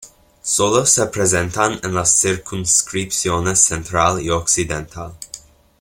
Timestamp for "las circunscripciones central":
1.93-4.19